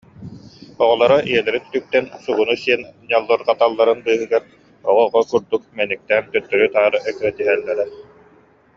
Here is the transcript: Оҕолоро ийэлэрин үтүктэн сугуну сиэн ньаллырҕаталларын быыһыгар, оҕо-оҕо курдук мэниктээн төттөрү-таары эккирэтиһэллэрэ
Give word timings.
Оҕолоро 0.83 1.17
ийэлэрин 1.31 1.63
үтүктэн 1.67 2.05
сугуну 2.23 2.55
сиэн 2.63 2.81
ньаллырҕаталларын 3.09 3.99
быыһыгар, 4.05 4.43
оҕо-оҕо 4.89 5.21
курдук 5.29 5.63
мэниктээн 5.77 6.25
төттөрү-таары 6.33 6.99
эккирэтиһэллэрэ 7.09 7.85